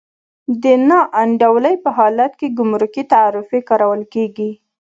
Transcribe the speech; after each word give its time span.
د 0.63 0.65
نا 0.87 0.99
انډولۍ 1.21 1.75
په 1.83 1.89
حالت 1.97 2.31
کې 2.39 2.47
ګمرکي 2.57 3.03
تعرفې 3.13 3.59
کارول 3.69 4.01
کېږي. 4.13 4.51